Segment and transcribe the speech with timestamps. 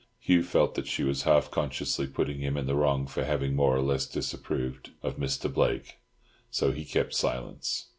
[0.19, 3.75] Hugh felt that she was half consciously putting him in the wrong for having more
[3.75, 5.53] or less disapproved of Mr.
[5.53, 5.99] Blake;
[6.49, 7.85] so he kept silence.